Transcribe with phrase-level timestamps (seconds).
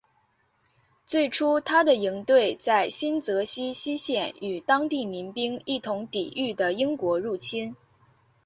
[1.05, 7.75] 最初他的营队在新泽西西线与当地民兵一同抵御的英国入侵。